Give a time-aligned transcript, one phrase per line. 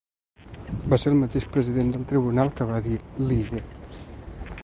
[0.93, 2.99] Va ser el mateix president del tribunal que va dir:
[3.33, 3.63] ‘ligue’.